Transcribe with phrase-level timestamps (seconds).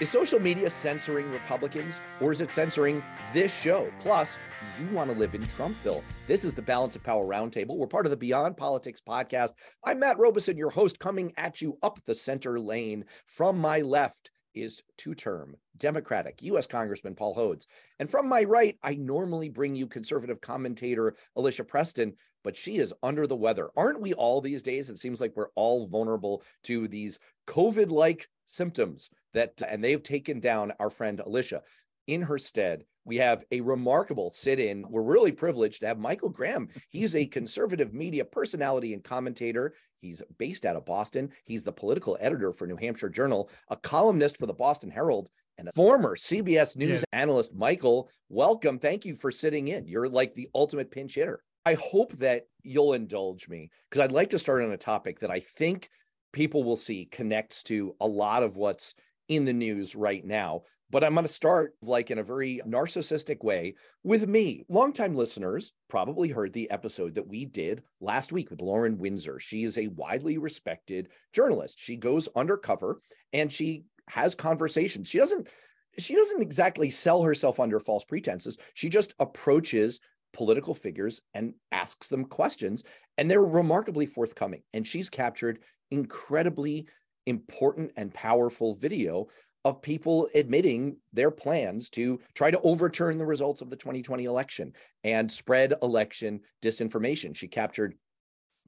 [0.00, 3.00] Is social media censoring Republicans or is it censoring
[3.32, 3.92] this show?
[4.00, 4.38] Plus,
[4.80, 6.02] you want to live in Trumpville.
[6.26, 7.76] This is the Balance of Power Roundtable.
[7.76, 9.50] We're part of the Beyond Politics podcast.
[9.84, 13.04] I'm Matt Robison, your host, coming at you up the center lane.
[13.26, 16.66] From my left is two term Democratic U.S.
[16.66, 17.68] Congressman Paul Hodes.
[18.00, 22.92] And from my right, I normally bring you conservative commentator Alicia Preston, but she is
[23.04, 23.70] under the weather.
[23.76, 24.90] Aren't we all these days?
[24.90, 30.40] It seems like we're all vulnerable to these COVID like symptoms that, and they've taken
[30.40, 31.62] down our friend Alicia.
[32.06, 34.84] In her stead, we have a remarkable sit in.
[34.88, 36.68] We're really privileged to have Michael Graham.
[36.88, 39.74] He's a conservative media personality and commentator.
[40.00, 41.30] He's based out of Boston.
[41.44, 45.68] He's the political editor for New Hampshire Journal, a columnist for the Boston Herald, and
[45.68, 47.20] a former CBS News yeah.
[47.20, 47.54] analyst.
[47.54, 48.78] Michael, welcome.
[48.78, 49.86] Thank you for sitting in.
[49.86, 51.40] You're like the ultimate pinch hitter.
[51.66, 55.30] I hope that you'll indulge me because I'd like to start on a topic that
[55.30, 55.88] I think
[56.34, 58.94] people will see connects to a lot of what's
[59.28, 60.62] in the news right now.
[60.90, 64.64] But I'm going to start like in a very narcissistic way with me.
[64.68, 69.38] Longtime listeners probably heard the episode that we did last week with Lauren Windsor.
[69.38, 71.78] She is a widely respected journalist.
[71.80, 73.00] She goes undercover
[73.32, 75.08] and she has conversations.
[75.08, 75.48] She doesn't
[75.96, 78.58] she doesn't exactly sell herself under false pretenses.
[78.74, 80.00] She just approaches
[80.32, 82.84] political figures and asks them questions
[83.18, 86.86] and they're remarkably forthcoming and she's captured incredibly
[87.26, 89.26] important and powerful video
[89.64, 94.72] of people admitting their plans to try to overturn the results of the 2020 election
[95.04, 97.34] and spread election disinformation.
[97.34, 97.94] She captured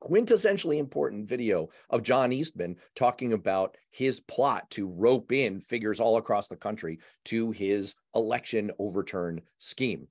[0.03, 6.17] quintessentially important video of John Eastman talking about his plot to rope in figures all
[6.17, 10.09] across the country to his election overturn scheme.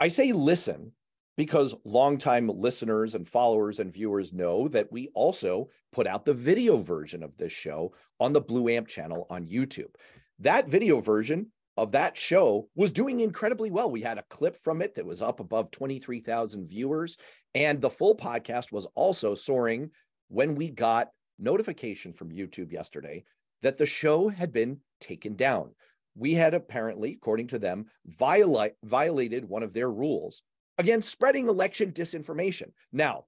[0.00, 0.92] I say listen
[1.36, 6.76] because longtime listeners and followers and viewers know that we also put out the video
[6.76, 9.94] version of this show on the Blue Amp channel on YouTube.
[10.38, 13.90] That video version of that show was doing incredibly well.
[13.90, 17.16] We had a clip from it that was up above 23,000 viewers,
[17.54, 19.90] and the full podcast was also soaring
[20.28, 23.24] when we got notification from YouTube yesterday
[23.62, 25.70] that the show had been taken down.
[26.14, 30.42] We had apparently, according to them, violate, violated one of their rules
[30.78, 32.72] Again, spreading election disinformation.
[32.92, 33.26] Now,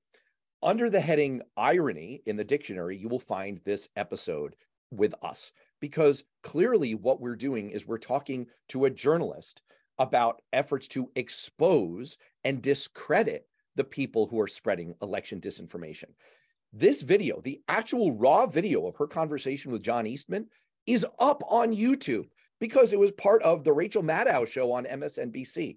[0.62, 4.56] under the heading irony in the dictionary, you will find this episode
[4.90, 9.62] with us because clearly what we're doing is we're talking to a journalist
[9.98, 13.46] about efforts to expose and discredit
[13.76, 16.10] the people who are spreading election disinformation.
[16.72, 20.48] This video, the actual raw video of her conversation with John Eastman,
[20.86, 22.26] is up on YouTube
[22.60, 25.76] because it was part of the Rachel Maddow show on MSNBC.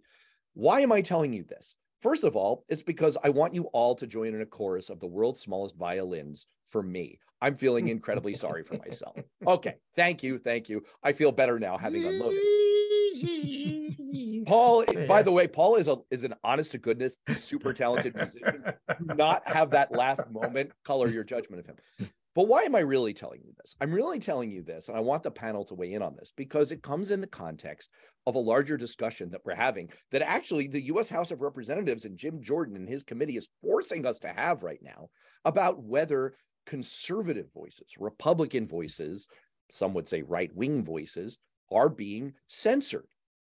[0.54, 1.76] Why am I telling you this?
[2.02, 5.00] First of all, it's because I want you all to join in a chorus of
[5.00, 7.20] the world's smallest violins for me.
[7.42, 9.18] I'm feeling incredibly sorry for myself.
[9.46, 9.76] Okay.
[9.96, 10.38] Thank you.
[10.38, 10.84] Thank you.
[11.04, 12.40] I feel better now having unloaded.
[14.46, 18.64] Paul, by the way, Paul is a is an honest to goodness, super talented musician.
[18.88, 22.10] Do not have that last moment color your judgment of him.
[22.36, 23.76] But why am I really telling you this?
[23.82, 26.32] I'm really telling you this, and I want the panel to weigh in on this
[26.36, 27.90] because it comes in the context
[28.28, 32.18] of a larger discussion that we're having that actually the US House of Representatives and
[32.18, 35.10] Jim Jordan and his committee is forcing us to have right now
[35.44, 36.36] about whether
[36.66, 39.28] conservative voices, Republican voices,
[39.72, 41.40] some would say right wing voices,
[41.72, 43.08] are being censored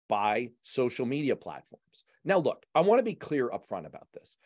[0.07, 2.05] by social media platforms.
[2.23, 4.37] Now, look, I want to be clear upfront about this.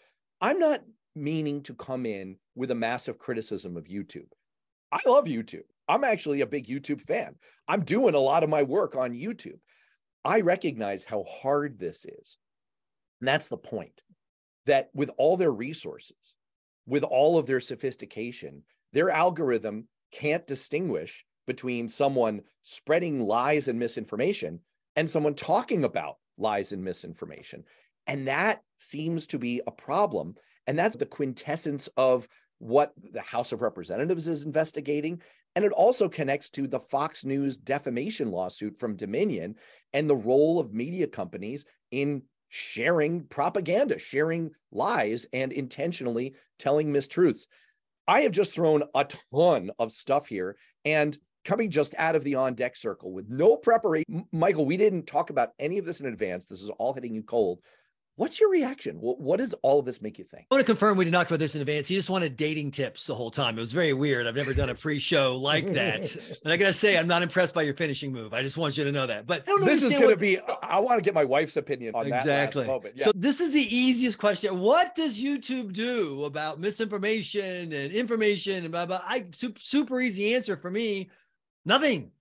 [0.41, 0.81] I'm not
[1.15, 4.29] meaning to come in with a massive criticism of YouTube.
[4.91, 5.63] I love YouTube.
[5.87, 7.35] I'm actually a big YouTube fan.
[7.67, 9.59] I'm doing a lot of my work on YouTube.
[10.23, 12.37] I recognize how hard this is.
[13.19, 14.01] And that's the point
[14.65, 16.35] that with all their resources,
[16.85, 24.59] with all of their sophistication, their algorithm can't distinguish between someone spreading lies and misinformation
[24.95, 27.63] and someone talking about lies and misinformation.
[28.07, 30.35] And that seems to be a problem.
[30.67, 32.27] And that's the quintessence of
[32.59, 35.21] what the House of Representatives is investigating.
[35.55, 39.55] And it also connects to the Fox News defamation lawsuit from Dominion
[39.93, 47.47] and the role of media companies in sharing propaganda, sharing lies, and intentionally telling mistruths.
[48.07, 50.55] I have just thrown a ton of stuff here.
[50.85, 54.25] And coming just out of the on deck circle with no preparation.
[54.31, 56.45] Michael, we didn't talk about any of this in advance.
[56.45, 57.59] This is all hitting you cold.
[58.15, 58.97] What's your reaction?
[58.97, 60.45] What, does all of this make you think?
[60.51, 61.87] I want to confirm we did not talk about this in advance.
[61.87, 63.57] He just wanted dating tips the whole time.
[63.57, 64.27] It was very weird.
[64.27, 66.15] I've never done a free show like that.
[66.43, 68.31] and I got to say, I'm not impressed by your finishing move.
[68.31, 69.25] I just want you to know that.
[69.25, 72.65] But this is going to be, I want to get my wife's opinion on exactly.
[72.65, 72.75] that.
[72.75, 72.91] Exactly.
[72.97, 73.03] Yeah.
[73.05, 74.59] So this is the easiest question.
[74.59, 79.01] What does YouTube do about misinformation and information and blah, blah?
[79.07, 81.09] I super, super easy answer for me.
[81.65, 82.11] Nothing.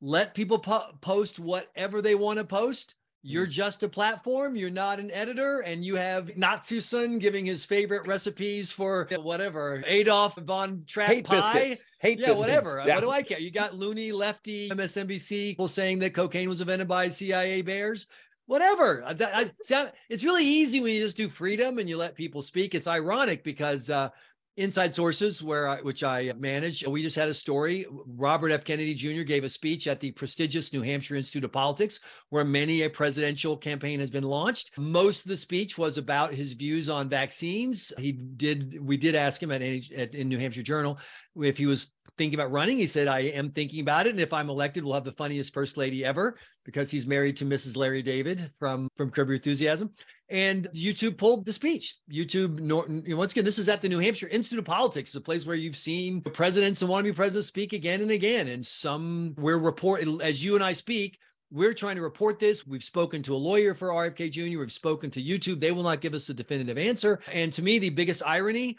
[0.00, 3.50] Let people po- post whatever they want to post you're mm.
[3.50, 4.56] just a platform.
[4.56, 10.36] You're not an editor, and you have Natsusun giving his favorite recipes for whatever Adolf
[10.36, 11.36] von Trapp Hate pie.
[11.36, 11.84] Biscuits.
[12.00, 12.40] Hate yeah, biscuits.
[12.40, 12.82] whatever.
[12.86, 12.96] Yeah.
[12.96, 13.38] What do I care?
[13.38, 18.08] You got loony lefty MSNBC people saying that cocaine was invented by CIA bears.
[18.46, 19.04] Whatever.
[19.06, 22.74] I, I, it's really easy when you just do freedom and you let people speak.
[22.74, 24.10] It's ironic because uh,
[24.56, 27.86] Inside Sources, where I, which I manage, we just had a story.
[28.06, 28.64] Robert F.
[28.64, 29.22] Kennedy Jr.
[29.22, 33.56] gave a speech at the prestigious New Hampshire Institute of Politics, where many a presidential
[33.56, 34.76] campaign has been launched.
[34.76, 37.94] Most of the speech was about his views on vaccines.
[37.98, 38.78] He did.
[38.80, 40.98] We did ask him at, at in New Hampshire Journal
[41.36, 42.76] if he was thinking about running.
[42.76, 44.10] He said, I am thinking about it.
[44.10, 47.44] And if I'm elected, we'll have the funniest first lady ever because he's married to
[47.44, 47.76] Mrs.
[47.76, 49.90] Larry David from, from Curb Your Enthusiasm.
[50.32, 51.96] And YouTube pulled the speech.
[52.10, 55.46] YouTube, norton once again, this is at the New Hampshire Institute of Politics, a place
[55.46, 58.48] where you've seen presidents and wannabe presidents speak again and again.
[58.48, 61.18] And some, we're report as you and I speak,
[61.50, 62.66] we're trying to report this.
[62.66, 64.58] We've spoken to a lawyer for RFK Jr.
[64.58, 65.60] We've spoken to YouTube.
[65.60, 67.20] They will not give us a definitive answer.
[67.30, 68.78] And to me, the biggest irony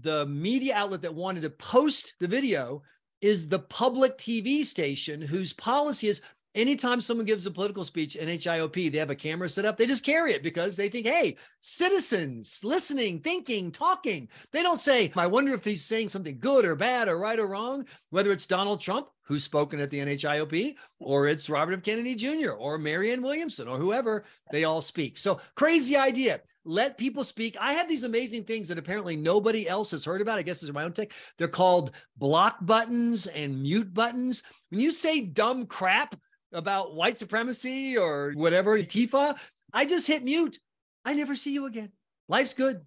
[0.00, 2.82] the media outlet that wanted to post the video
[3.20, 6.22] is the public TV station whose policy is
[6.54, 10.04] anytime someone gives a political speech NHIOP, they have a camera set up, they just
[10.04, 14.28] carry it because they think, hey, citizens listening, thinking, talking.
[14.52, 17.46] They don't say, I wonder if he's saying something good or bad or right or
[17.46, 21.82] wrong, whether it's Donald Trump, who's spoken at the NHIOP, or it's Robert F.
[21.82, 22.50] Kennedy Jr.
[22.50, 25.18] or Marianne Williamson or whoever, they all speak.
[25.18, 27.56] So crazy idea let people speak.
[27.60, 30.38] I have these amazing things that apparently nobody else has heard about.
[30.38, 31.12] I guess are my own tech.
[31.38, 34.42] They're called block buttons and mute buttons.
[34.70, 36.14] When you say dumb crap
[36.52, 39.38] about white supremacy or whatever, Tifa,
[39.72, 40.58] I just hit mute.
[41.04, 41.90] I never see you again.
[42.28, 42.82] Life's good.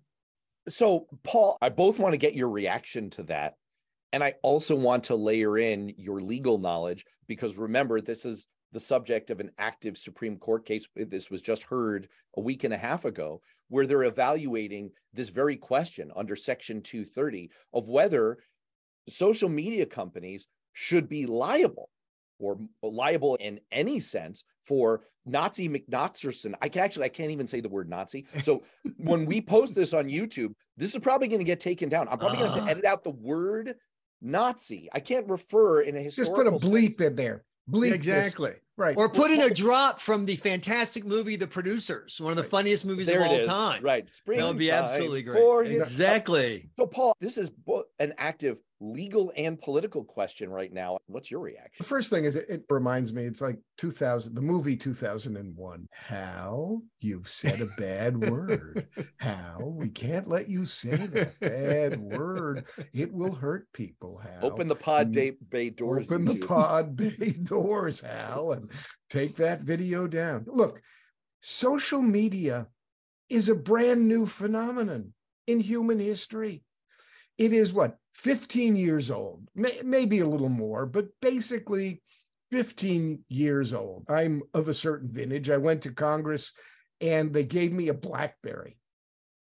[0.69, 3.55] So, Paul, I both want to get your reaction to that.
[4.13, 8.79] And I also want to layer in your legal knowledge because remember, this is the
[8.79, 10.87] subject of an active Supreme Court case.
[10.95, 12.07] This was just heard
[12.37, 17.51] a week and a half ago, where they're evaluating this very question under Section 230
[17.73, 18.37] of whether
[19.07, 21.89] social media companies should be liable
[22.39, 26.53] or liable in any sense for Nazi McNazerson.
[26.61, 28.25] I can actually I can't even say the word Nazi.
[28.43, 28.63] So
[28.97, 32.07] when we post this on YouTube, this is probably going to get taken down.
[32.09, 32.71] I'm probably going to have to ah.
[32.71, 33.75] edit out the word
[34.21, 34.89] Nazi.
[34.93, 36.43] I can't refer in a historical.
[36.43, 37.01] Just put a bleep sense.
[37.01, 37.43] in there.
[37.69, 38.51] Bleep exactly.
[38.51, 38.59] This.
[38.77, 38.97] Right.
[38.97, 42.51] Or put in a drop from the fantastic movie The Producers, one of the right.
[42.51, 43.83] funniest movies there of all time.
[43.83, 44.07] Right.
[44.09, 45.71] Spring that would be absolutely great.
[45.71, 46.69] Exactly.
[46.77, 47.51] So Paul, this is
[47.99, 50.97] an active legal and political question right now.
[51.07, 51.71] What's your reaction?
[51.77, 55.87] The first thing is it, it reminds me, it's like 2000, the movie 2001.
[55.91, 58.87] Hal, you've said a bad word.
[59.19, 62.65] Hal, we can't let you say that bad word.
[62.93, 64.39] It will hurt people, Hal.
[64.41, 66.05] Open the pod mm, day, bay doors.
[66.05, 68.71] Open the pod bay doors, Hal, and
[69.09, 70.45] take that video down.
[70.47, 70.81] Look,
[71.41, 72.67] social media
[73.29, 75.13] is a brand new phenomenon
[75.47, 76.63] in human history.
[77.37, 82.01] It is what 15 years old, may, maybe a little more, but basically
[82.51, 84.05] 15 years old.
[84.09, 85.49] I'm of a certain vintage.
[85.49, 86.51] I went to Congress
[87.01, 88.77] and they gave me a Blackberry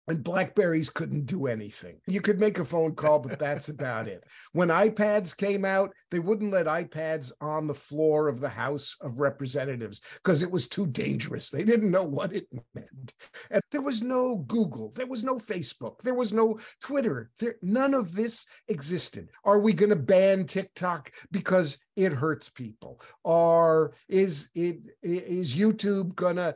[0.08, 2.00] and blackberries couldn't do anything.
[2.08, 4.24] You could make a phone call but that's about it.
[4.52, 9.20] When ipads came out they wouldn't let ipads on the floor of the house of
[9.20, 11.50] representatives because it was too dangerous.
[11.50, 13.14] They didn't know what it meant.
[13.50, 17.32] And there was no google there was no facebook there was no twitter.
[17.40, 19.30] There none of this existed.
[19.44, 23.02] Are we going to ban tiktok because it hurts people?
[23.24, 26.56] Or is it is youtube gonna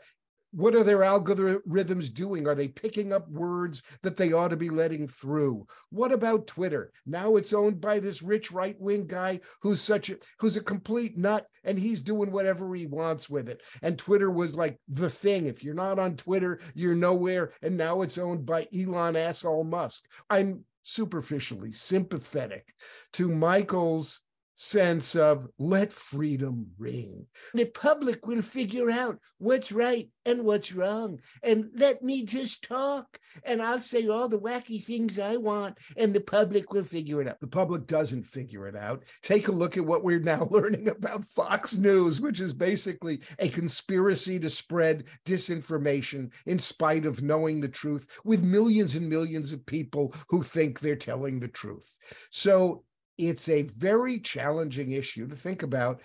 [0.51, 2.47] what are their algorithms doing?
[2.47, 5.67] Are they picking up words that they ought to be letting through?
[5.89, 6.91] What about Twitter?
[7.05, 11.17] Now it's owned by this rich right wing guy who's such a who's a complete
[11.17, 13.61] nut and he's doing whatever he wants with it.
[13.81, 15.47] And Twitter was like the thing.
[15.47, 17.51] If you're not on Twitter, you're nowhere.
[17.61, 20.05] And now it's owned by Elon asshole Musk.
[20.29, 22.73] I'm superficially sympathetic
[23.11, 24.21] to Michael's
[24.57, 27.27] sense of let freedom ring.
[27.53, 31.19] The public will figure out what's right and what's wrong.
[31.43, 36.11] And let me just talk and I'll say all the wacky things I want and
[36.11, 37.39] the public will figure it out.
[37.39, 39.03] The public doesn't figure it out.
[39.21, 43.49] Take a look at what we're now learning about Fox News, which is basically a
[43.49, 49.63] conspiracy to spread disinformation in spite of knowing the truth with millions and millions of
[49.67, 51.95] people who think they're telling the truth.
[52.31, 52.83] So
[53.17, 56.01] it's a very challenging issue to think about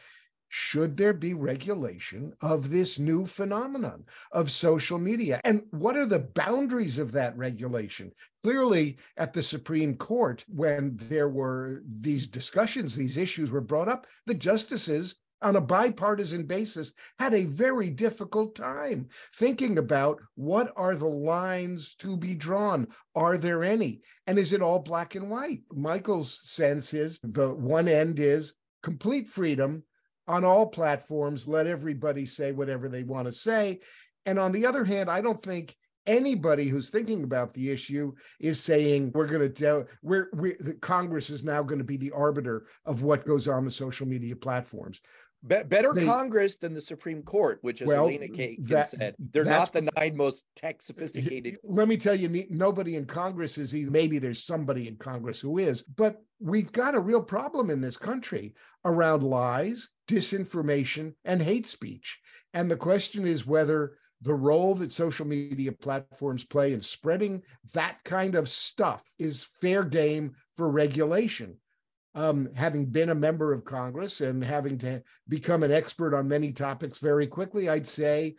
[0.55, 5.41] should there be regulation of this new phenomenon of social media?
[5.45, 8.13] And what are the boundaries of that regulation?
[8.43, 14.07] Clearly, at the Supreme Court, when there were these discussions, these issues were brought up,
[14.27, 20.95] the justices on a bipartisan basis had a very difficult time thinking about what are
[20.95, 22.89] the lines to be drawn.
[23.15, 24.03] Are there any?
[24.27, 25.61] And is it all black and white?
[25.73, 29.85] Michael's sense is the one end is complete freedom
[30.29, 31.49] on all platforms.
[31.49, 33.81] Let everybody say whatever they want to say.
[34.25, 35.75] And on the other hand i don't think
[36.07, 40.75] anybody who's thinking about the issue is saying we're going to tell we're we, the
[40.75, 44.35] congress is now going to be the arbiter of what goes on the social media
[44.35, 45.01] platforms
[45.47, 49.15] be- better they, Congress than the Supreme Court, which, as well, Elena Kagan that, said,
[49.19, 51.59] they're not the nine most tech sophisticated.
[51.65, 53.91] Let me tell you, nobody in Congress is either.
[53.91, 57.97] Maybe there's somebody in Congress who is, but we've got a real problem in this
[57.97, 62.19] country around lies, disinformation, and hate speech.
[62.55, 67.43] And the question is whether the role that social media platforms play in spreading
[67.75, 71.57] that kind of stuff is fair game for regulation
[72.15, 76.53] um, having been a member of Congress and having to become an expert on many
[76.53, 78.37] topics very quickly, I'd say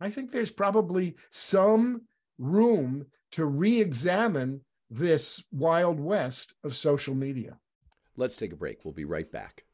[0.00, 2.02] I think there's probably some
[2.38, 7.58] room to re examine this wild west of social media.
[8.16, 8.84] Let's take a break.
[8.84, 9.64] We'll be right back.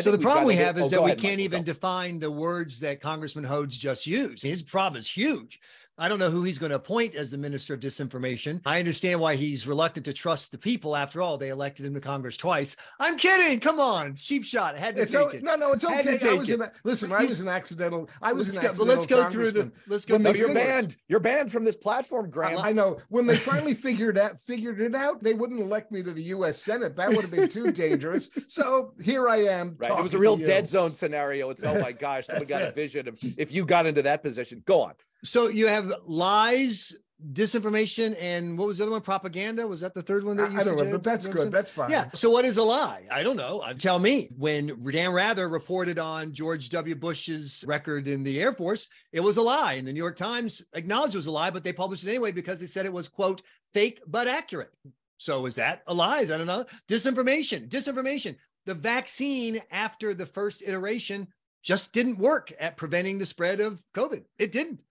[0.00, 1.72] so the problem we have is oh, that we ahead, can't Michael, even go.
[1.72, 4.42] define the words that Congressman Hodes just used.
[4.42, 5.60] His problem is huge.
[5.98, 8.60] I don't know who he's going to appoint as the minister of disinformation.
[8.64, 10.94] I understand why he's reluctant to trust the people.
[10.94, 12.76] After all, they elected him to Congress twice.
[13.00, 13.58] I'm kidding.
[13.58, 14.76] Come on, cheap shot.
[14.76, 15.42] I had to it's take o- it.
[15.42, 16.18] No, no, it's okay.
[16.28, 18.08] I was an, listen, I was an accidental.
[18.22, 18.94] I was let's an go, accidental.
[18.94, 19.72] let's go through the.
[19.88, 20.16] Let's go.
[20.18, 20.96] No, you're banned.
[21.08, 22.58] You're banned from this platform, Graham.
[22.58, 22.98] I know.
[23.08, 26.62] When they finally figured out figured it out, they wouldn't elect me to the U.S.
[26.62, 26.94] Senate.
[26.96, 28.30] That would have been too dangerous.
[28.44, 29.76] So here I am.
[29.78, 29.90] Right.
[29.90, 31.50] It was a real dead zone scenario.
[31.50, 32.68] It's oh my gosh, someone got it.
[32.68, 34.62] a vision of if you got into that position.
[34.64, 34.94] Go on.
[35.24, 36.94] So you have lies,
[37.32, 39.00] disinformation, and what was the other one?
[39.00, 39.66] Propaganda.
[39.66, 40.60] Was that the third one that you?
[40.60, 41.50] I don't know, but that's good.
[41.50, 41.90] That's fine.
[41.90, 42.08] Yeah.
[42.14, 43.02] So what is a lie?
[43.10, 43.60] I don't know.
[43.60, 44.28] Uh, tell me.
[44.36, 46.94] When Dan Rather reported on George W.
[46.94, 50.62] Bush's record in the Air Force, it was a lie, and the New York Times
[50.74, 53.08] acknowledged it was a lie, but they published it anyway because they said it was
[53.08, 53.42] quote
[53.74, 54.72] fake but accurate.
[55.16, 56.20] So is that a lie?
[56.20, 57.68] Is that another disinformation?
[57.68, 58.36] Disinformation.
[58.66, 61.26] The vaccine after the first iteration
[61.64, 64.24] just didn't work at preventing the spread of COVID.
[64.38, 64.84] It didn't.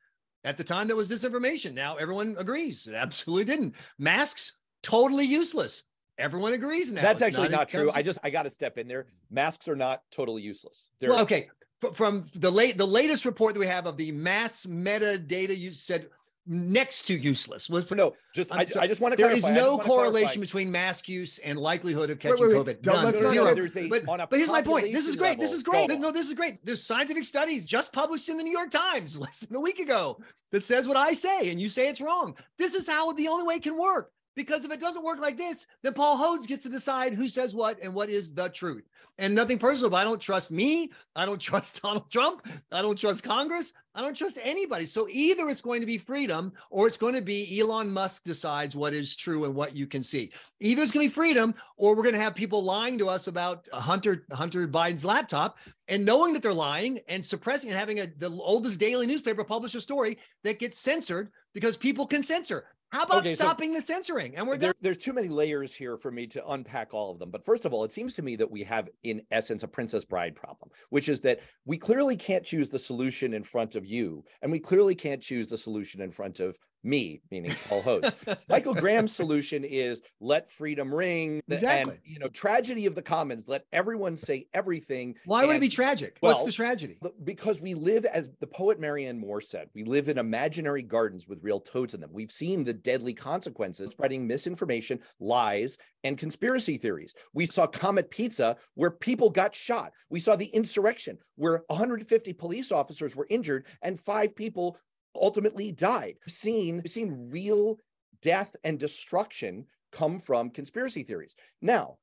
[0.48, 1.74] At the time, there was disinformation.
[1.74, 3.76] Now everyone agrees it absolutely didn't.
[4.00, 5.84] Masks, totally useless.
[6.18, 7.02] Everyone agrees now.
[7.02, 7.92] That's it's actually not, not true.
[7.94, 9.08] I just I got to step in there.
[9.30, 10.90] Masks are not totally useless.
[11.00, 11.50] They're- well, okay.
[11.94, 16.08] from the late the latest report that we have of the mass metadata you said
[16.48, 17.70] next to useless.
[17.70, 19.18] Was no, just I, I, just want to.
[19.18, 19.50] There clarify.
[19.50, 22.82] is no correlation between mask use and likelihood of catching wait, wait, wait.
[22.82, 22.86] COVID.
[22.86, 23.14] None.
[23.14, 24.94] No, no, no, a, but, but here's my point.
[24.94, 25.32] This is great.
[25.32, 26.00] Level, this is great.
[26.00, 26.66] No, this is great.
[26.66, 30.20] There's scientific studies just published in the New York Times less than a week ago
[30.52, 32.36] that says what I say, and you say it's wrong.
[32.58, 34.12] This is how the only way it can work.
[34.38, 37.56] Because if it doesn't work like this, then Paul Hodes gets to decide who says
[37.56, 38.88] what and what is the truth.
[39.18, 40.92] And nothing personal, but I don't trust me.
[41.16, 42.48] I don't trust Donald Trump.
[42.72, 43.74] I don't trust Congress.
[43.98, 44.86] I don't trust anybody.
[44.86, 48.76] So either it's going to be freedom or it's going to be Elon Musk decides
[48.76, 50.32] what is true and what you can see.
[50.60, 53.26] Either it's going to be freedom or we're going to have people lying to us
[53.26, 58.08] about Hunter Hunter Biden's laptop and knowing that they're lying and suppressing and having a,
[58.20, 62.66] the oldest daily newspaper publish a story that gets censored because people can censor.
[62.92, 64.38] How about okay, stopping so the censoring?
[64.38, 67.30] And we're there, there's too many layers here for me to unpack all of them.
[67.30, 70.06] But first of all, it seems to me that we have, in essence, a Princess
[70.06, 74.24] Bride problem, which is that we clearly can't choose the solution in front of you,
[74.42, 78.14] and we clearly can't choose the solution in front of me, meaning Paul Hodes.
[78.50, 81.42] Michael Graham's solution is let freedom ring.
[81.50, 81.94] Exactly.
[81.94, 85.16] And, you know, tragedy of the commons, let everyone say everything.
[85.26, 86.18] Why and, would it be tragic?
[86.22, 87.00] Well, What's the tragedy?
[87.24, 91.44] Because we live, as the poet Marianne Moore said, we live in imaginary gardens with
[91.44, 92.12] real toads in them.
[92.14, 97.14] We've seen the deadly consequences spreading misinformation, lies, and conspiracy theories.
[97.34, 99.92] We saw Comet Pizza, where people got shot.
[100.10, 104.78] We saw the insurrection, where 150 police officers were injured and five people
[105.22, 106.18] ultimately died.
[106.26, 107.80] We've seen, we've seen real
[108.22, 111.36] death and destruction come from conspiracy theories.
[111.62, 111.98] Now,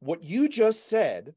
[0.00, 1.34] what you just said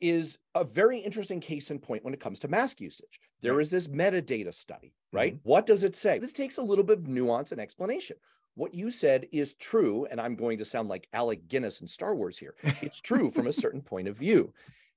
[0.00, 3.20] is a very interesting case in point when it comes to mask usage.
[3.40, 5.34] There is this metadata study, right?
[5.34, 5.48] Mm-hmm.
[5.48, 6.18] What does it say?
[6.18, 8.16] This takes a little bit of nuance and explanation.
[8.56, 12.14] What you said is true, and I'm going to sound like Alec Guinness in Star
[12.14, 12.54] Wars here.
[12.82, 14.52] It's true from a certain point of view.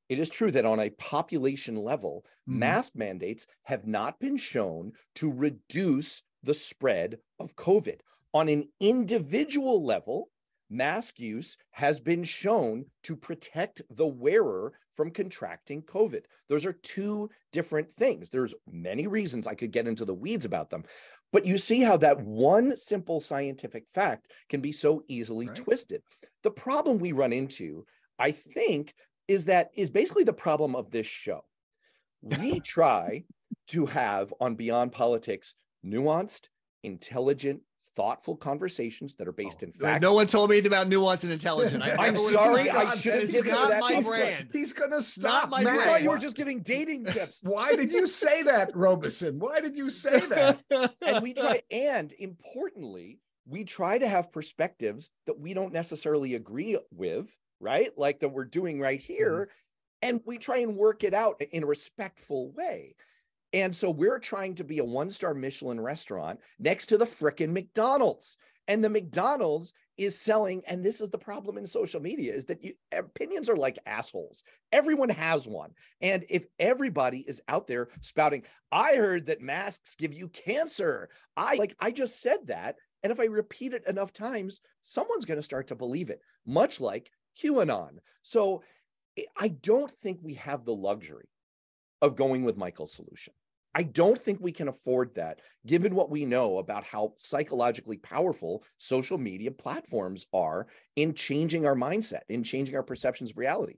[0.10, 2.60] It is true that on a population level, mm-hmm.
[2.60, 8.00] mask mandates have not been shown to reduce the spread of COVID.
[8.34, 10.30] On an individual level,
[10.70, 16.24] mask use has been shown to protect the wearer from contracting COVID.
[16.50, 18.30] Those are two different things.
[18.30, 20.84] There's many reasons I could get into the weeds about them,
[21.32, 25.56] but you see how that one simple scientific fact can be so easily right.
[25.56, 26.02] twisted.
[26.44, 27.86] The problem we run into,
[28.18, 28.96] I think,
[29.28, 31.44] is that is basically the problem of this show.
[32.22, 33.26] We try
[33.68, 35.56] to have on Beyond Politics
[35.86, 36.50] nuanced,
[36.84, 37.62] intelligent,
[37.98, 40.04] thoughtful conversations that are oh, based oh, in fact.
[40.04, 41.82] No one told me about nuance and intelligent.
[41.84, 43.82] I, am sorry, I should have given not that.
[43.82, 44.50] my he's brand.
[44.54, 45.50] he's gonna stop.
[45.50, 45.82] my brand.
[45.82, 47.42] thought you were just giving dating tips.
[47.44, 49.40] Why did you say that, Robison?
[49.40, 50.94] Why did you say that?
[51.02, 56.78] and we try, and importantly, we try to have perspectives that we don't necessarily agree
[56.92, 57.90] with, right?
[57.98, 59.32] Like that we're doing right here.
[59.32, 59.52] Mm-hmm.
[60.04, 62.96] And we try and work it out in a respectful way.
[63.54, 67.52] And so we're trying to be a one star Michelin restaurant next to the frickin'
[67.52, 68.38] McDonald's.
[68.68, 72.64] And the McDonald's is selling, and this is the problem in social media is that
[72.64, 74.44] you, opinions are like assholes.
[74.72, 75.72] Everyone has one.
[76.02, 81.10] And if everybody is out there spouting, I heard that masks give you cancer.
[81.36, 82.76] I like, I just said that.
[83.02, 86.80] And if I repeat it enough times, someone's going to start to believe it, much
[86.82, 87.10] like
[87.42, 87.98] QAnon.
[88.24, 88.64] So
[89.36, 91.30] I don't think we have the luxury
[92.02, 93.34] of going with Michael's solution.
[93.74, 98.64] I don't think we can afford that given what we know about how psychologically powerful
[98.78, 103.78] social media platforms are in changing our mindset, in changing our perceptions of reality.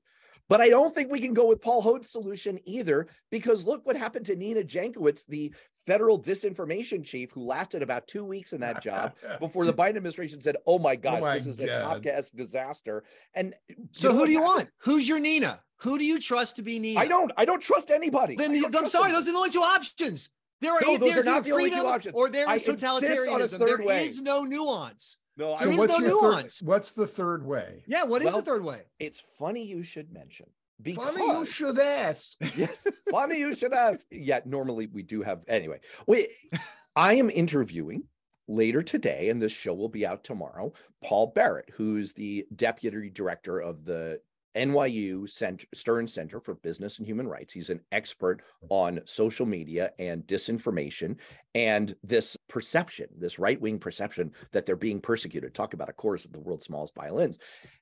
[0.49, 3.95] But I don't think we can go with Paul Hode's solution either, because look what
[3.95, 5.53] happened to Nina Jankowicz, the
[5.85, 10.41] federal disinformation chief, who lasted about two weeks in that job before the Biden administration
[10.41, 11.69] said, "Oh my oh God, oh my this is God.
[11.69, 13.03] a Kafkaesque disaster."
[13.35, 13.53] And
[13.91, 14.69] so, who do you want?
[14.79, 15.61] Who's your Nina?
[15.77, 16.99] Who do you trust to be Nina?
[16.99, 17.31] I don't.
[17.37, 18.35] I don't trust anybody.
[18.35, 20.29] Then the, I'm sorry, those are the only two options.
[20.61, 22.15] There are no, those are not the only two options.
[22.15, 23.59] Or there is totalitarianism.
[23.59, 24.05] There way.
[24.05, 25.17] is no nuance.
[25.39, 26.59] No, so what's no your nuance.
[26.59, 27.83] Third, what's the third way?
[27.87, 28.81] Yeah, what well, is the third way?
[28.99, 30.47] It's funny you should mention.
[30.81, 32.33] Because, funny you should ask.
[32.57, 34.05] yes, funny you should ask.
[34.11, 35.79] Yeah, normally we do have anyway.
[36.07, 36.27] We,
[36.97, 38.03] I am interviewing
[38.49, 40.73] later today, and this show will be out tomorrow.
[41.01, 44.19] Paul Barrett, who's the deputy director of the
[44.59, 47.53] NYU Center, Stern Center for Business and Human Rights.
[47.53, 48.67] He's an expert mm.
[48.69, 51.17] on social media and disinformation
[51.55, 55.53] and this perception, this right wing perception that they're being persecuted.
[55.53, 57.39] Talk about a chorus of the world's smallest violins.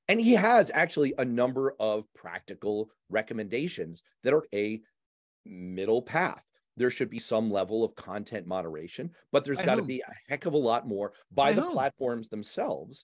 [0.08, 4.82] And he has actually a number of practical recommendations that are a
[5.46, 6.46] middle path
[6.78, 10.46] there should be some level of content moderation, but there's got to be a heck
[10.46, 11.74] of a lot more by I the hope.
[11.74, 13.04] platforms themselves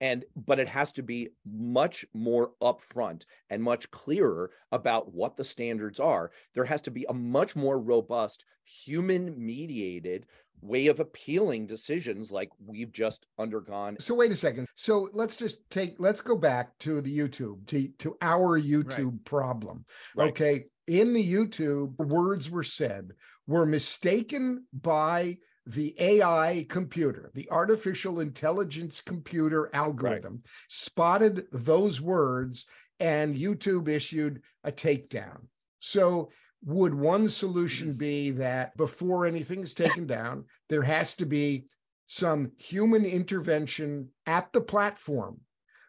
[0.00, 5.44] and but it has to be much more upfront and much clearer about what the
[5.44, 10.26] standards are there has to be a much more robust human mediated
[10.60, 15.58] way of appealing decisions like we've just undergone so wait a second so let's just
[15.70, 19.24] take let's go back to the youtube to, to our youtube right.
[19.24, 19.84] problem
[20.16, 20.30] right.
[20.30, 23.12] okay in the youtube words were said
[23.46, 25.36] were mistaken by
[25.68, 30.50] the AI computer, the artificial intelligence computer algorithm, right.
[30.66, 32.64] spotted those words
[33.00, 35.42] and YouTube issued a takedown.
[35.78, 36.30] So,
[36.64, 41.66] would one solution be that before anything is taken down, there has to be
[42.06, 45.38] some human intervention at the platform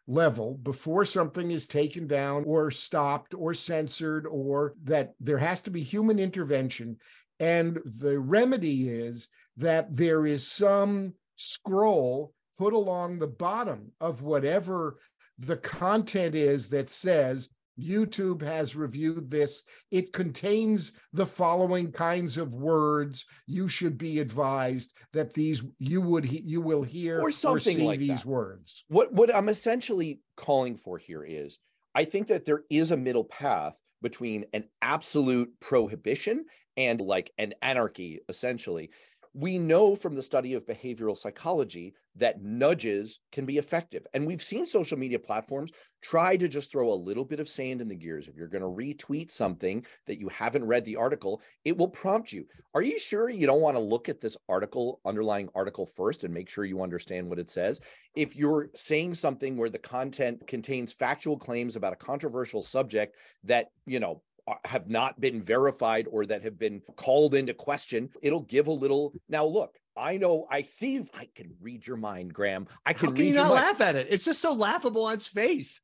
[0.05, 5.71] level before something is taken down or stopped or censored, or that there has to
[5.71, 6.97] be human intervention?
[7.39, 14.97] And the remedy is that there is some scroll put along the bottom of whatever
[15.37, 17.49] the content is that says
[17.79, 19.63] YouTube has reviewed this.
[19.91, 23.25] It contains the following kinds of words.
[23.47, 27.83] You should be advised that these you would you will hear or something or see
[27.83, 28.25] like these that.
[28.25, 28.83] words.
[28.89, 31.59] What what I'm essentially calling for here is
[31.95, 36.45] I think that there is a middle path between an absolute prohibition
[36.77, 38.89] and like an anarchy essentially
[39.33, 44.05] we know from the study of behavioral psychology that nudges can be effective.
[44.13, 47.81] And we've seen social media platforms try to just throw a little bit of sand
[47.81, 48.27] in the gears.
[48.27, 52.33] If you're going to retweet something that you haven't read the article, it will prompt
[52.33, 52.45] you.
[52.73, 56.33] Are you sure you don't want to look at this article, underlying article first, and
[56.33, 57.79] make sure you understand what it says?
[58.15, 63.67] If you're saying something where the content contains factual claims about a controversial subject that,
[63.85, 68.41] you know, Uh, have not been verified or that have been called into question, it'll
[68.41, 69.13] give a little.
[69.27, 71.05] Now, look, I know I see.
[71.13, 72.67] I can read your mind, Graham.
[72.85, 73.65] I can, How can read you your not mind.
[73.65, 74.07] laugh at it?
[74.09, 75.81] It's just so laughable on its face.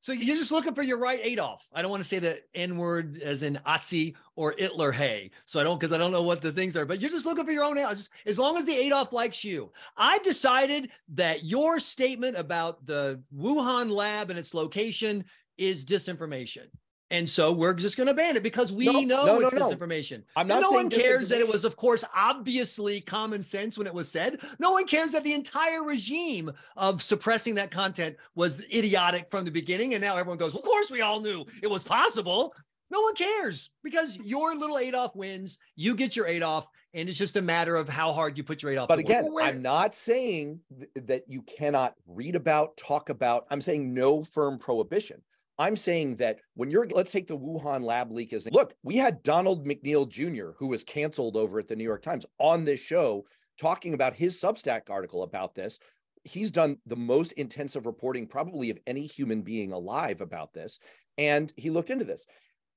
[0.00, 1.64] So you're just looking for your right Adolf.
[1.72, 5.30] I don't want to say the N word as in Otzi or Hitler hey.
[5.46, 7.46] So I don't because I don't know what the things are, but you're just looking
[7.46, 7.94] for your own Adolf.
[7.94, 9.72] Just, as long as the Adolf likes you.
[9.96, 15.24] I've decided that your statement about the Wuhan lab and its location
[15.56, 16.66] is disinformation.
[17.12, 19.70] And so we're just going to ban it because we No, know no, it's no.
[19.70, 20.22] disinformation.
[20.34, 23.86] I'm And not no one cares that it was, of course, obviously common sense when
[23.86, 24.40] it was said.
[24.58, 29.50] No one cares that the entire regime of suppressing that content was idiotic from the
[29.50, 29.92] beginning.
[29.92, 32.54] And now everyone goes, well, of course, we all knew it was possible.
[32.90, 35.58] No one cares because your little Adolf wins.
[35.76, 38.72] You get your Adolf, and it's just a matter of how hard you put your
[38.72, 38.88] Adolf.
[38.88, 43.46] But again, I'm not saying th- that you cannot read about, talk about.
[43.50, 45.22] I'm saying no firm prohibition.
[45.58, 49.22] I'm saying that when you're, let's take the Wuhan lab leak as look, we had
[49.22, 53.24] Donald McNeil Jr., who was canceled over at the New York Times on this show,
[53.60, 55.78] talking about his Substack article about this.
[56.24, 60.78] He's done the most intensive reporting, probably of any human being alive about this.
[61.18, 62.26] And he looked into this.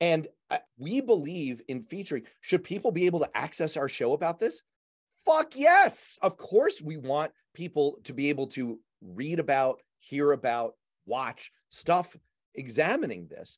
[0.02, 4.40] And uh, we believe in featuring, should people be able to access our show about
[4.40, 4.64] this?
[5.26, 6.18] Fuck yes.
[6.22, 10.74] Of course, we want people to be able to read about, hear about,
[11.06, 12.16] watch stuff
[12.58, 13.58] examining this.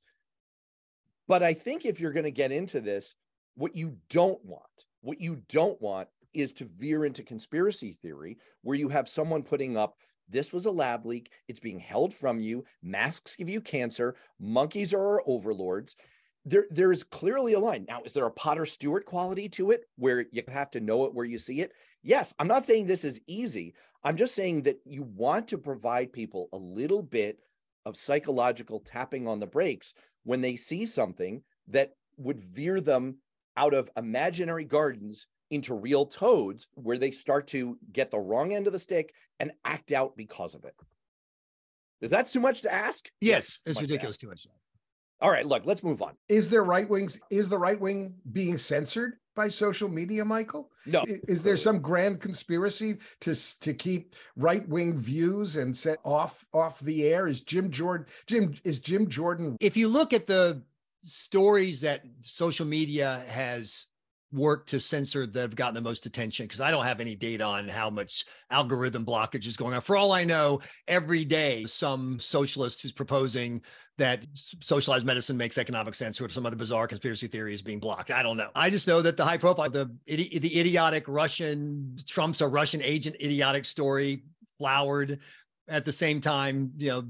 [1.28, 3.16] But I think if you're going to get into this,
[3.56, 4.64] what you don't want,
[5.02, 9.76] what you don't want is to veer into conspiracy theory where you have someone putting
[9.76, 9.98] up
[10.30, 14.94] this was a lab leak, it's being held from you, masks give you cancer, monkeys
[14.94, 15.96] are our overlords.
[16.46, 17.86] There, there is clearly a line.
[17.88, 21.14] Now, is there a Potter Stewart quality to it where you have to know it
[21.14, 21.74] where you see it?
[22.04, 23.74] Yes, I'm not saying this is easy.
[24.04, 27.40] I'm just saying that you want to provide people a little bit
[27.88, 29.94] of psychological tapping on the brakes
[30.26, 33.18] when they see something that would veer them
[33.56, 38.68] out of imaginary gardens into real toads where they start to get the wrong end
[38.68, 40.76] of the stick and act out because of it.
[42.02, 43.10] Is that too much to ask?
[43.22, 44.20] yes, too it's much to ridiculous ask.
[44.20, 44.48] too much.
[45.20, 46.14] All right, look, let's move on.
[46.30, 47.20] Is there right wings?
[47.30, 50.72] Is the right wing being censored by social media, Michael?
[50.86, 55.98] No, I- Is there some grand conspiracy to to keep right wing views and set
[56.04, 57.28] off off the air?
[57.28, 60.62] Is Jim Jordan Jim is Jim Jordan if you look at the
[61.04, 63.86] stories that social media has
[64.32, 67.44] worked to censor that have gotten the most attention, because I don't have any data
[67.44, 69.82] on how much algorithm blockage is going on.
[69.82, 73.62] For all I know, every day some socialist who's proposing
[73.98, 78.12] that socialized medicine makes economic sense or some other bizarre conspiracy theory is being blocked.
[78.12, 78.50] I don't know.
[78.54, 83.16] I just know that the high profile, the the idiotic Russian Trump's a Russian agent
[83.22, 84.24] idiotic story
[84.58, 85.20] flowered
[85.70, 87.04] at the same time, you know,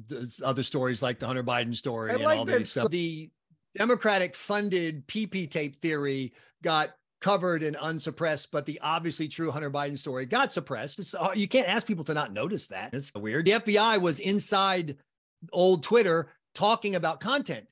[0.44, 2.90] other stories like the Hunter Biden story I and like all these stuff.
[2.90, 3.30] The
[3.76, 9.98] Democratic funded PP tape theory got covered and unsuppressed, but the obviously true Hunter Biden
[9.98, 11.00] story got suppressed.
[11.00, 12.94] It's, uh, you can't ask people to not notice that.
[12.94, 13.46] It's weird.
[13.46, 14.98] The FBI was inside
[15.52, 17.66] old Twitter talking about content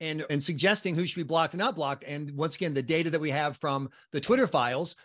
[0.00, 2.04] and, and suggesting who should be blocked and not blocked.
[2.04, 4.96] And once again, the data that we have from the Twitter files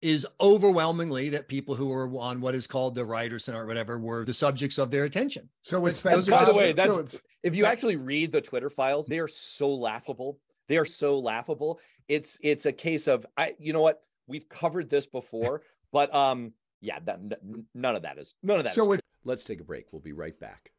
[0.00, 3.66] is overwhelmingly that people who were on what is called the right or center or
[3.66, 5.48] whatever were the subjects of their attention.
[5.62, 8.40] so it's Those that By the way, so that's- it's- if you actually read the
[8.40, 10.38] Twitter files, they are so laughable.
[10.68, 11.80] They are so laughable.
[12.08, 14.02] It's it's a case of I you know what?
[14.26, 18.64] We've covered this before, but um yeah, that, n- none of that is none of
[18.64, 18.74] that.
[18.74, 19.86] so is Let's take a break.
[19.90, 20.70] We'll be right back.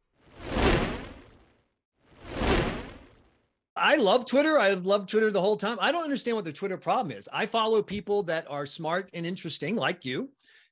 [3.78, 4.58] I love Twitter.
[4.58, 5.76] I've loved Twitter the whole time.
[5.80, 7.28] I don't understand what the Twitter problem is.
[7.30, 10.30] I follow people that are smart and interesting, like you,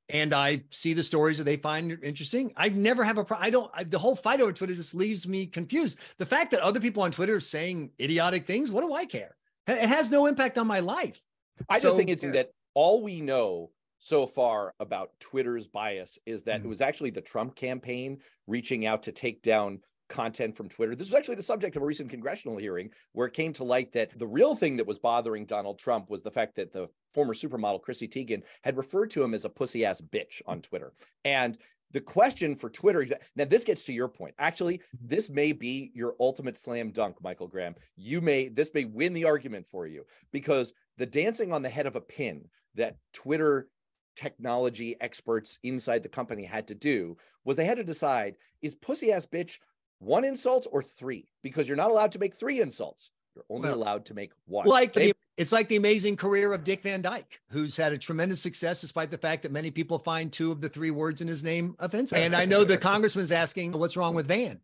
[0.09, 2.53] and I see the stories that they find interesting.
[2.57, 3.47] I never have a problem.
[3.47, 3.71] I don't.
[3.75, 5.99] I, the whole fight over Twitter just leaves me confused.
[6.19, 9.37] The fact that other people on Twitter are saying idiotic things, what do I care?
[9.67, 11.21] It has no impact on my life.
[11.69, 16.61] I just think it's that all we know so far about Twitter's bias is that
[16.61, 16.65] Mhm.
[16.65, 20.95] it was actually the Trump campaign reaching out to take down content from Twitter.
[20.95, 23.93] This was actually the subject of a recent congressional hearing where it came to light
[23.93, 27.33] that the real thing that was bothering Donald Trump was the fact that the former
[27.33, 30.93] supermodel Chrissy Teigen had referred to him as a pussy ass bitch on Twitter.
[31.25, 31.57] And
[31.93, 34.35] the question for Twitter now this gets to your point.
[34.39, 35.07] Actually, mm-hmm.
[35.07, 37.77] this may be your ultimate slam dunk, Michael Graham.
[37.97, 41.87] You may this may win the argument for you because the dancing on the head
[41.87, 43.69] of a pin that Twitter
[44.17, 49.13] technology experts inside the company had to do was they had to decide is pussy
[49.13, 49.59] ass bitch
[50.01, 51.29] one insult or three?
[51.43, 53.13] Because you're not allowed to make three insults.
[53.35, 54.67] You're only Well, allowed to make one.
[54.67, 58.41] Like the, it's like the amazing career of Dick Van Dyke, who's had a tremendous
[58.41, 61.43] success despite the fact that many people find two of the three words in his
[61.43, 62.19] name offensive.
[62.19, 64.61] And I know the congressman's asking what's wrong with Van,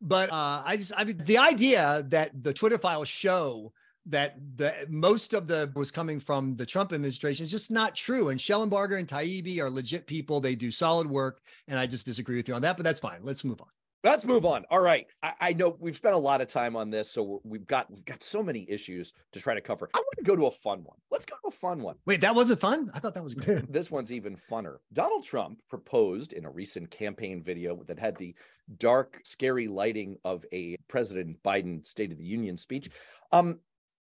[0.00, 3.72] but uh, I just I mean the idea that the Twitter files show
[4.06, 8.28] that the most of the was coming from the Trump administration is just not true.
[8.28, 12.36] And Shellenberger and Taibbi are legit people; they do solid work, and I just disagree
[12.36, 12.76] with you on that.
[12.76, 13.20] But that's fine.
[13.22, 13.68] Let's move on.
[14.04, 14.66] Let's move on.
[14.70, 15.06] All right.
[15.22, 18.04] I, I know we've spent a lot of time on this, so we've got we've
[18.04, 19.88] got so many issues to try to cover.
[19.94, 20.98] I want to go to a fun one.
[21.10, 21.96] Let's go to a fun one.
[22.04, 22.90] Wait, that wasn't fun.
[22.92, 23.66] I thought that was good.
[23.74, 24.76] This one's even funner.
[24.92, 28.34] Donald Trump proposed in a recent campaign video that had the
[28.78, 32.90] dark, scary lighting of a President Biden State of the Union speech.
[33.32, 33.58] Um,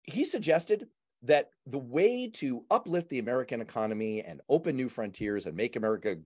[0.03, 0.87] he suggested
[1.23, 6.17] that the way to uplift the American economy and open new frontiers and make America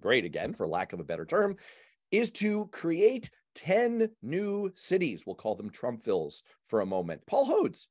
[0.00, 1.56] great again, for lack of a better term,
[2.10, 5.24] is to create 10 new cities.
[5.26, 7.22] We'll call them Trumpvilles for a moment.
[7.26, 7.86] Paul Hodes,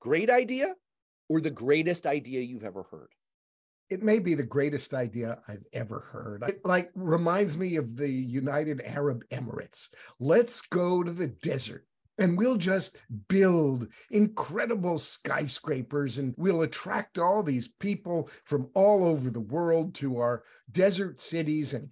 [0.00, 0.74] great idea
[1.28, 3.08] or the greatest idea you've ever heard?
[3.90, 6.42] it may be the greatest idea I've ever heard.
[6.48, 9.88] It like reminds me of the United Arab Emirates.
[10.18, 11.86] Let's go to the desert
[12.18, 12.96] and we'll just
[13.28, 20.18] build incredible skyscrapers and we'll attract all these people from all over the world to
[20.18, 21.88] our desert cities and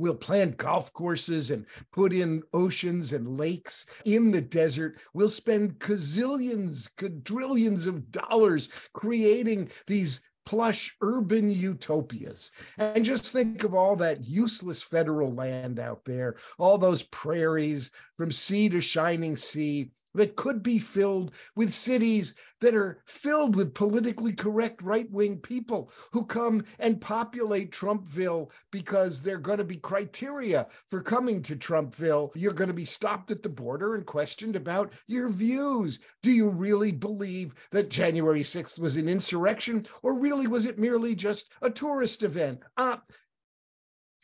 [0.00, 4.98] We'll plant golf courses and put in oceans and lakes in the desert.
[5.12, 12.50] We'll spend gazillions, quadrillions of dollars creating these plush urban utopias.
[12.78, 18.32] And just think of all that useless federal land out there, all those prairies from
[18.32, 24.32] sea to shining sea that could be filled with cities that are filled with politically
[24.32, 30.66] correct right wing people who come and populate Trumpville because they're going to be criteria
[30.88, 32.30] for coming to Trumpville.
[32.34, 36.00] You're going to be stopped at the border and questioned about your views.
[36.22, 41.14] Do you really believe that January 6th was an insurrection, or really was it merely
[41.14, 42.60] just a tourist event?
[42.76, 42.96] Uh,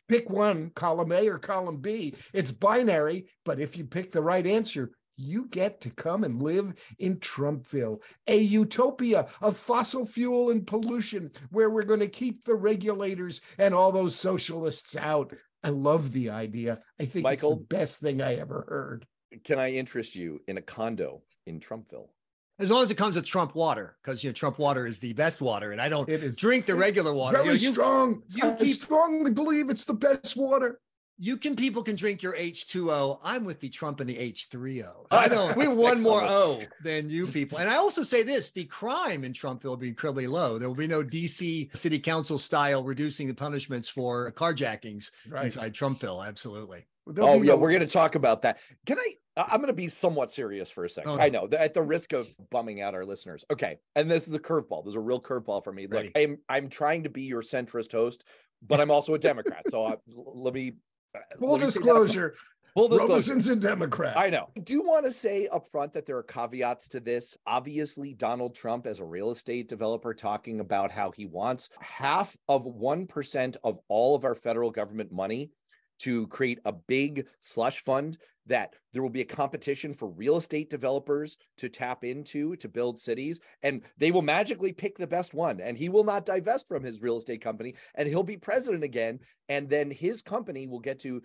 [0.07, 2.15] pick one, column A or column B.
[2.33, 6.73] It's binary, but if you pick the right answer, you get to come and live
[6.99, 12.55] in Trumpville, a utopia of fossil fuel and pollution where we're going to keep the
[12.55, 15.33] regulators and all those socialists out.
[15.63, 16.79] I love the idea.
[16.99, 17.53] I think Michael?
[17.53, 19.05] it's the best thing I ever heard.
[19.43, 22.09] Can I interest you in a condo in Trumpville?
[22.59, 25.13] As long as it comes with Trump water, because you know Trump water is the
[25.13, 27.37] best water, and I don't It is drink the regular water.
[27.37, 28.23] Very You know, you- strong.
[28.29, 30.79] you I keep- strongly believe it's the best water.
[31.19, 33.19] You can people can drink your H2O.
[33.23, 34.85] I'm with the Trump and the H3O.
[34.85, 35.55] Oh, I don't.
[35.57, 36.21] We're one more.
[36.21, 37.57] O than you people.
[37.57, 40.57] And I also say this: the crime in Trumpville will be incredibly low.
[40.57, 46.25] There will be no DC City Council style reducing the punishments for carjackings inside Trumpville.
[46.27, 46.85] Absolutely.
[47.07, 48.59] There'll Oh yeah, no- we're going to talk about that.
[48.85, 49.13] Can I?
[49.37, 51.15] I- I'm going to be somewhat serious for a second.
[51.15, 51.21] No.
[51.21, 53.45] I know at the risk of bumming out our listeners.
[53.51, 54.83] Okay, and this is a curveball.
[54.83, 55.85] This is a real curveball for me.
[55.85, 56.07] Ready.
[56.07, 58.23] Look, I'm I'm trying to be your centrist host,
[58.67, 59.63] but I'm also a Democrat.
[59.69, 60.73] so I, let me uh,
[61.39, 62.35] Full let me take that up- disclosure,
[62.73, 63.11] Full disclosure.
[63.11, 64.15] Robison's a Democrat.
[64.15, 64.49] I know.
[64.55, 67.35] I do want to say up front that there are caveats to this.
[67.47, 72.65] Obviously, Donald Trump, as a real estate developer, talking about how he wants half of
[72.65, 75.49] 1% of all of our federal government money
[75.99, 80.69] to create a big slush fund that there will be a competition for real estate
[80.69, 85.59] developers to tap into to build cities and they will magically pick the best one
[85.59, 89.19] and he will not divest from his real estate company and he'll be president again
[89.49, 91.21] and then his company will get to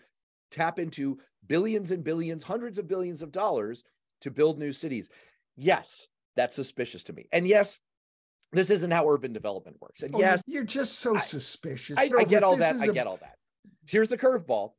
[0.51, 3.85] tap into billions and billions, hundreds of billions of dollars
[4.21, 5.09] to build new cities.
[5.57, 6.07] Yes,
[6.37, 7.27] that's suspicious to me.
[7.33, 7.79] And yes,
[8.53, 10.03] this isn't how urban development works.
[10.03, 11.97] And Oh, yes, you're just so I- suspicious.
[11.99, 12.77] I, I get all that.
[12.77, 13.37] I get all that.
[13.87, 14.73] Here's the curveball.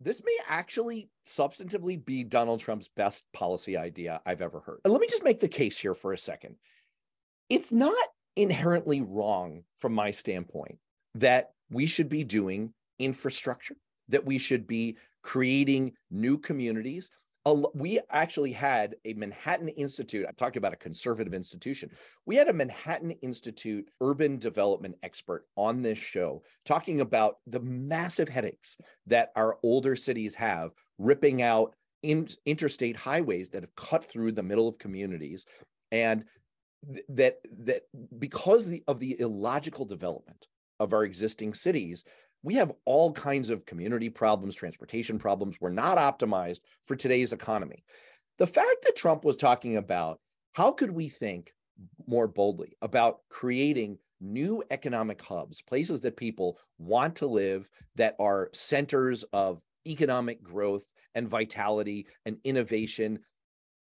[0.00, 4.78] This may actually substantively be Donald Trump's best policy idea I've ever heard.
[4.84, 6.56] And let me just make the case here for a second.
[7.48, 7.96] It's not
[8.36, 10.78] inherently wrong from my standpoint
[11.16, 13.76] that we should be doing infrastructure,
[14.08, 17.10] that we should be creating new communities.
[17.74, 20.26] We actually had a Manhattan Institute.
[20.28, 21.90] I'm talking about a conservative institution.
[22.26, 28.28] We had a Manhattan Institute urban development expert on this show talking about the massive
[28.28, 34.32] headaches that our older cities have ripping out in, interstate highways that have cut through
[34.32, 35.46] the middle of communities
[35.90, 36.24] and
[36.92, 37.82] th- that that
[38.18, 40.46] because the, of the illogical development
[40.80, 42.04] of our existing cities
[42.42, 45.56] we have all kinds of community problems transportation problems.
[45.60, 47.84] We're not optimized for today's economy.
[48.38, 50.20] The fact that trump was talking about
[50.52, 51.52] how could we think
[52.06, 58.50] more boldly about creating new economic hubs, places that people want to live, that are
[58.52, 63.18] centers of economic growth and vitality and innovation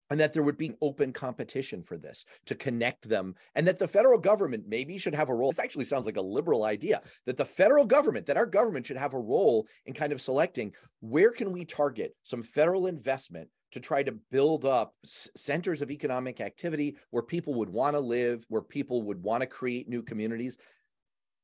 [0.10, 3.88] and that there would be open competition for this to connect them and that the
[3.88, 5.52] federal government maybe should have a role.
[5.52, 8.98] This actually sounds like a liberal idea that the federal government that our government should
[8.98, 13.80] have a role in kind of selecting where can we target some federal investment to
[13.80, 18.62] try to build up centers of economic activity where people would want to live where
[18.62, 20.58] people would want to create new communities.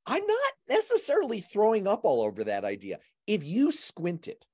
[0.07, 2.99] I'm not necessarily throwing up all over that idea.
[3.27, 4.45] If you squint it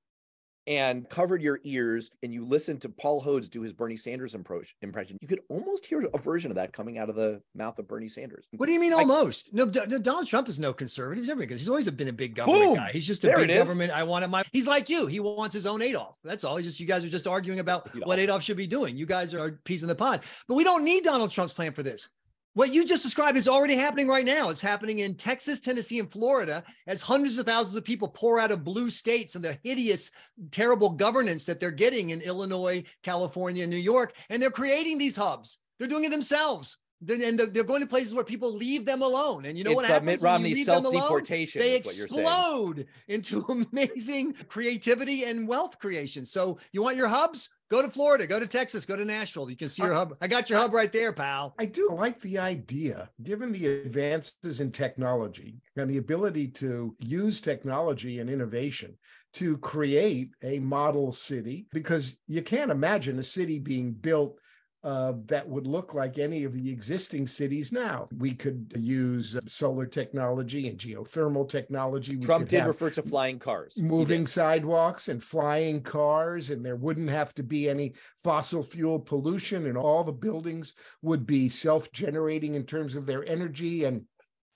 [0.66, 5.18] and covered your ears and you listened to Paul Hodes do his Bernie Sanders impression,
[5.20, 8.08] you could almost hear a version of that coming out of the mouth of Bernie
[8.08, 8.46] Sanders.
[8.56, 9.50] What do you mean almost?
[9.52, 11.24] I, no, D- Donald Trump is no conservative.
[11.24, 12.90] He's everything because he's always been a big government boom, guy.
[12.92, 13.92] He's just a big government.
[13.92, 14.42] I want my.
[14.52, 15.06] He's like you.
[15.06, 16.16] He wants his own Adolf.
[16.24, 16.56] That's all.
[16.56, 18.06] He's just you guys are just arguing about Adolf.
[18.06, 18.96] what Adolf should be doing.
[18.96, 21.82] You guys are piece in the pod, but we don't need Donald Trump's plan for
[21.82, 22.08] this.
[22.54, 24.50] What you just described is already happening right now.
[24.50, 28.50] It's happening in Texas, Tennessee, and Florida as hundreds of thousands of people pour out
[28.50, 30.10] of blue states and the hideous,
[30.50, 34.14] terrible governance that they're getting in Illinois, California, New York.
[34.28, 35.56] And they're creating these hubs.
[35.78, 36.76] They're doing it themselves.
[37.08, 39.44] And they're going to places where people leave them alone.
[39.46, 40.06] And you know it's what happens?
[40.06, 41.60] Mitt Romney's self-deportation.
[41.60, 46.24] They explode into amazing creativity and wealth creation.
[46.24, 47.48] So you want your hubs?
[47.70, 49.48] Go to Florida, go to Texas, go to Nashville.
[49.48, 50.14] You can see your hub.
[50.20, 51.54] I got your hub right there, pal.
[51.58, 57.40] I do like the idea, given the advances in technology and the ability to use
[57.40, 58.94] technology and innovation
[59.34, 64.38] to create a model city, because you can't imagine a city being built
[64.84, 68.08] uh, that would look like any of the existing cities now.
[68.18, 72.16] We could use uh, solar technology and geothermal technology.
[72.16, 73.80] We Trump did refer to flying cars.
[73.80, 79.66] Moving sidewalks and flying cars, and there wouldn't have to be any fossil fuel pollution,
[79.66, 84.04] and all the buildings would be self generating in terms of their energy and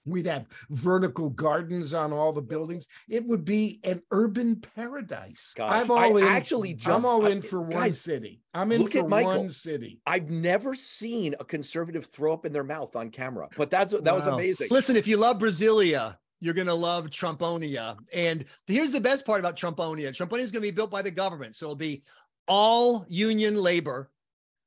[0.07, 2.89] We'd have vertical gardens on all the buildings.
[3.09, 5.53] It would be an urban paradise.
[5.57, 6.25] Gosh, I'm all I in.
[6.25, 8.41] Actually, just, I'm all in for guys, one city.
[8.55, 10.01] I'm in for one city.
[10.07, 14.05] I've never seen a conservative throw up in their mouth on camera, but that's that
[14.05, 14.15] wow.
[14.15, 14.69] was amazing.
[14.71, 17.97] Listen, if you love Brasilia, you're going to love Trumponia.
[18.15, 20.11] And here's the best part about Trumponia.
[20.11, 21.57] Trumponia is going to be built by the government.
[21.57, 22.03] So it'll be
[22.47, 24.11] all union labor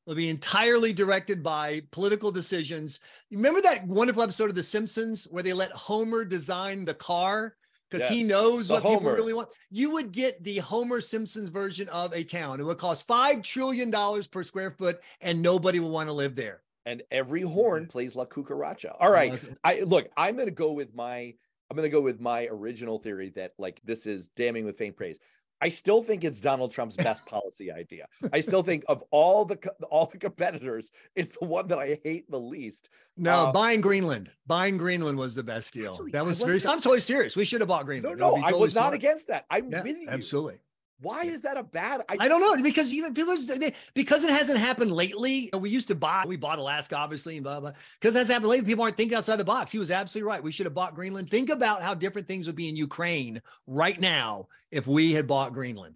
[0.09, 2.99] It'll be entirely directed by political decisions.
[3.29, 7.55] You remember that wonderful episode of The Simpsons where they let Homer design the car
[7.91, 8.97] because yes, he knows what Homer.
[8.97, 9.49] people really want?
[9.69, 12.59] You would get the Homer Simpsons version of a town.
[12.59, 13.93] It would cost $5 trillion
[14.31, 16.63] per square foot and nobody will want to live there.
[16.87, 17.91] And every horn mm-hmm.
[17.91, 18.95] plays La Cucaracha.
[18.99, 19.39] All right.
[19.63, 21.35] I look, I'm going to go with my
[21.69, 24.95] I'm going to go with my original theory that like this is damning with faint
[24.95, 25.19] praise.
[25.61, 28.07] I still think it's Donald Trump's best policy idea.
[28.31, 29.57] I still think of all the
[29.89, 32.89] all the competitors, it's the one that I hate the least.
[33.17, 34.31] No, um, buying Greenland.
[34.47, 35.93] Buying Greenland was the best deal.
[35.93, 36.55] Actually, that was very.
[36.65, 37.35] I'm totally serious.
[37.35, 38.17] We should have bought Greenland.
[38.17, 38.87] No, no, totally I was smart.
[38.87, 39.45] not against that.
[39.49, 40.07] I'm yeah, with you.
[40.09, 40.59] Absolutely.
[41.01, 42.01] Why is that a bad?
[42.09, 45.49] I, I don't know because even people they, because it hasn't happened lately.
[45.57, 47.71] We used to buy, we bought Alaska, obviously, and blah blah.
[47.99, 48.65] Because that's happened lately.
[48.65, 49.71] People aren't thinking outside the box.
[49.71, 50.43] He was absolutely right.
[50.43, 51.29] We should have bought Greenland.
[51.29, 55.53] Think about how different things would be in Ukraine right now if we had bought
[55.53, 55.95] Greenland.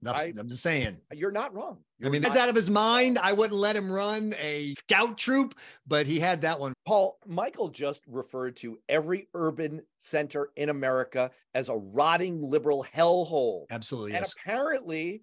[0.00, 0.98] Nothing, I, am just saying.
[1.12, 1.78] You're not wrong.
[1.98, 3.18] You're I mean, that's out of his mind.
[3.18, 5.54] I wouldn't let him run a scout troop,
[5.86, 6.74] but he had that one.
[6.84, 13.64] Paul, Michael just referred to every urban center in America as a rotting liberal hellhole.
[13.70, 14.12] Absolutely.
[14.12, 14.34] And yes.
[14.38, 15.22] apparently,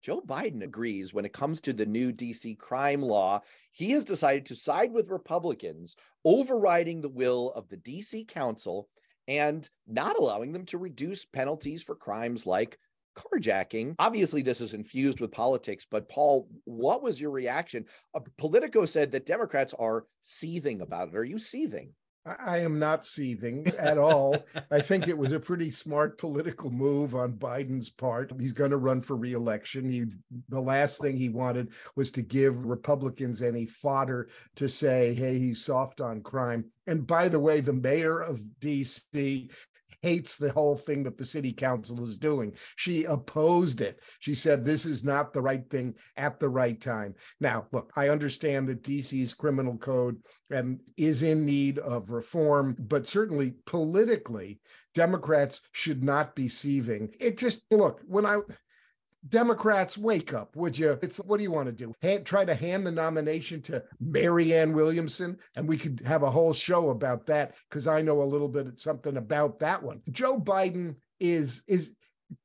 [0.00, 3.40] Joe Biden agrees when it comes to the new DC crime law.
[3.72, 8.88] He has decided to side with Republicans, overriding the will of the DC Council
[9.26, 12.78] and not allowing them to reduce penalties for crimes like
[13.18, 13.94] carjacking.
[13.98, 17.84] Obviously, this is infused with politics, but Paul, what was your reaction?
[18.14, 21.16] Uh, Politico said that Democrats are seething about it.
[21.16, 21.92] Are you seething?
[22.38, 24.36] I am not seething at all.
[24.70, 28.32] I think it was a pretty smart political move on Biden's part.
[28.38, 29.90] He's going to run for reelection.
[29.90, 30.04] He,
[30.48, 35.64] the last thing he wanted was to give Republicans any fodder to say, hey, he's
[35.64, 36.66] soft on crime.
[36.86, 39.50] And by the way, the mayor of DC
[40.02, 42.52] hates the whole thing that the city council is doing.
[42.76, 44.00] She opposed it.
[44.20, 47.14] She said this is not the right thing at the right time.
[47.40, 50.16] Now, look, I understand that DC's criminal code
[50.50, 54.60] and is in need of reform, but certainly politically,
[54.94, 57.08] Democrats should not be seething.
[57.20, 58.38] It just look, when I
[59.26, 60.98] Democrats, wake up, would you?
[61.02, 61.94] It's what do you want to do?
[62.02, 66.52] Hand, try to hand the nomination to Marianne Williamson, and we could have a whole
[66.52, 70.02] show about that because I know a little bit something about that one.
[70.10, 71.92] Joe Biden is is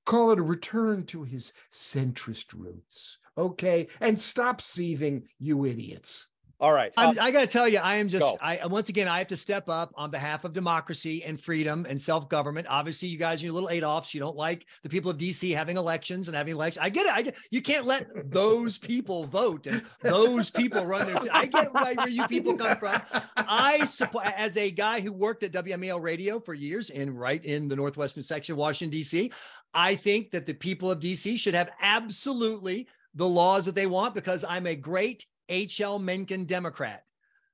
[0.06, 3.88] call it a return to his centrist roots, okay?
[4.02, 6.28] And stop seething, you idiots.
[6.64, 6.93] All right.
[6.95, 8.38] Uh, I got to tell you, I am just, Go.
[8.39, 11.99] I once again, I have to step up on behalf of democracy and freedom and
[11.99, 12.68] self government.
[12.70, 14.14] Obviously, you guys are your little Adolfs.
[14.14, 16.82] You don't like the people of DC having elections and having elections.
[16.82, 17.11] I get it.
[17.11, 21.18] I get you can't let those people vote and those people run their.
[21.34, 23.01] I get where where you people come from.
[23.36, 27.68] I support as a guy who worked at WMAL radio for years and right in
[27.68, 29.34] the northwestern section of Washington D.C.
[29.74, 31.36] I think that the people of D.C.
[31.36, 36.00] should have absolutely the laws that they want because I'm a great H.L.
[36.00, 37.04] Mencken Democrat.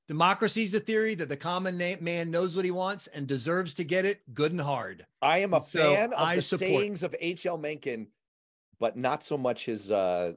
[0.08, 3.74] Democracy is a theory that the common na- man knows what he wants and deserves
[3.76, 5.06] to get it good and hard.
[5.22, 7.58] I am a So fan of I the support- sayings of H.L.
[7.60, 8.08] Mencken,
[8.80, 10.34] but not so much his uh,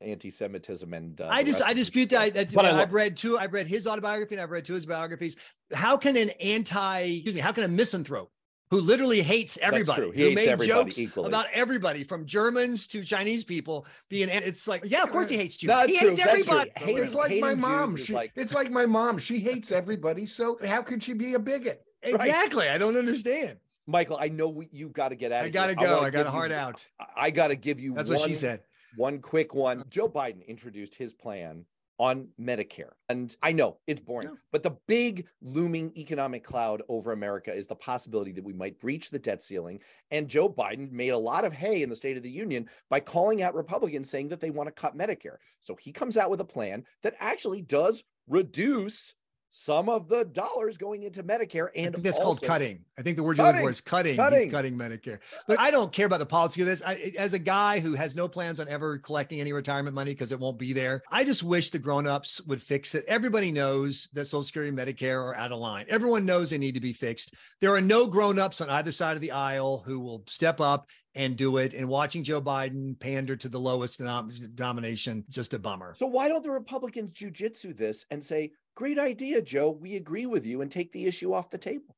[0.00, 1.20] anti-Semitism and.
[1.20, 2.26] Uh, I just I dispute stuff.
[2.26, 2.34] that.
[2.34, 3.36] that- But I I've love- read two.
[3.38, 5.36] I've read his autobiography and I've read two of his biographies.
[5.72, 8.30] How can an anti, excuse me, how can a misanthrope
[8.70, 10.10] who literally hates everybody, true.
[10.10, 11.28] He who hates made everybody jokes equally.
[11.28, 15.36] about everybody from Germans to Chinese people, being and it's like, yeah, of course he
[15.36, 15.68] hates Jews.
[15.68, 16.08] No, he true.
[16.10, 16.58] hates That's true.
[16.58, 16.70] everybody.
[16.76, 17.96] Hating- it's like my mom.
[17.96, 19.18] She, like- It's like my mom.
[19.18, 20.26] She hates everybody.
[20.26, 21.82] So how could she be a bigot?
[22.02, 22.68] Exactly.
[22.68, 23.58] I don't understand.
[23.86, 25.44] Michael, I know we, you got to get out.
[25.44, 25.86] I gotta here.
[25.88, 25.94] go.
[25.96, 26.86] wanna I got a give heart you- out.
[27.00, 27.94] I- I got to give you.
[27.94, 28.60] That's one, what she said.
[28.96, 29.82] One quick one.
[29.88, 31.64] Joe Biden introduced his plan
[31.98, 32.92] on Medicare.
[33.08, 34.36] And I know it's boring, No.
[34.52, 39.10] but the big looming economic cloud over America is the possibility that we might breach
[39.10, 39.80] the debt ceiling.
[40.10, 43.00] And Joe Biden made a lot of hay in the State of the Union by
[43.00, 45.38] calling out Republicans saying that they want to cut Medicare.
[45.60, 49.14] So he comes out with a plan that actually does reduce
[49.50, 51.68] some of the dollars going into Medicare.
[51.68, 52.84] I And think that's called cutting.
[52.98, 54.16] I think the word you're looking for is cutting.
[54.16, 54.42] Cutting.
[54.42, 55.16] He's cutting Medicare.
[55.16, 56.82] Uh, Look, I don't care about the politics of this.
[56.84, 60.32] I, as a guy who has no plans on ever collecting any retirement money because
[60.32, 63.04] it won't be there, I just wish the grown-ups would fix it.
[63.08, 65.86] Everybody knows that Social Security and Medicare are out of line.
[65.88, 67.34] Everyone knows they need to be fixed.
[67.60, 71.36] There are no grown-ups on either side of the aisle who will step up and
[71.36, 71.74] do it.
[71.74, 75.94] And watching Joe Biden pander to the lowest denom- denomination, just a bummer.
[75.94, 79.70] So why don't the Republicans jujitsu this and say, "Great idea, Joe.
[79.70, 81.96] We agree with you," and take the issue off the table?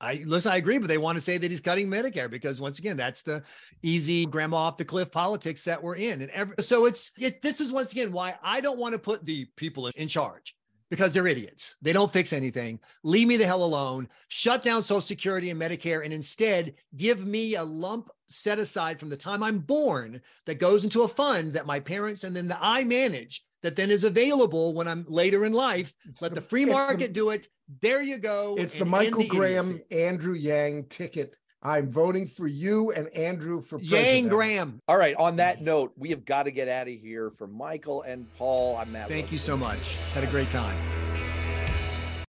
[0.00, 2.78] I listen, I agree, but they want to say that he's cutting Medicare because once
[2.78, 3.42] again, that's the
[3.82, 6.22] easy grandma off the cliff politics that we're in.
[6.22, 9.24] And every, so it's it, this is once again why I don't want to put
[9.24, 10.54] the people in charge
[10.90, 11.76] because they're idiots.
[11.82, 12.80] They don't fix anything.
[13.02, 14.08] Leave me the hell alone.
[14.28, 19.08] Shut down Social Security and Medicare and instead give me a lump set aside from
[19.10, 22.58] the time I'm born that goes into a fund that my parents and then the
[22.60, 25.94] I manage that then is available when I'm later in life.
[26.08, 27.48] It's Let the, the- free it's the- market do it.
[27.80, 28.56] There you go.
[28.58, 29.84] It's the and end Michael Graham, idiocy.
[30.04, 31.34] Andrew Yang ticket.
[31.62, 34.28] I'm voting for you and Andrew for Yang president.
[34.30, 34.80] Graham.
[34.86, 35.16] All right.
[35.16, 37.30] On that note, we have got to get out of here.
[37.30, 39.08] For Michael and Paul, I'm Matt.
[39.08, 39.96] Thank you so much.
[40.12, 40.76] Had a great time.